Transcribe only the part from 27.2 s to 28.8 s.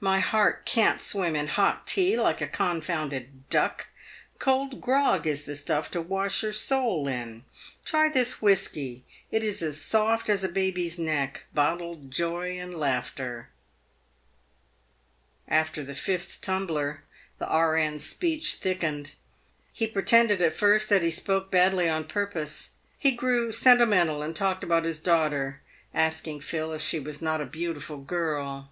not a beautiful girl.